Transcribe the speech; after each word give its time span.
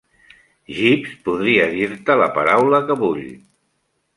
Jeeves 0.77 1.11
podria 1.27 1.67
dir-te 1.75 2.15
la 2.23 2.31
paraula 2.39 2.81
que 2.89 2.99
vull. 3.05 3.25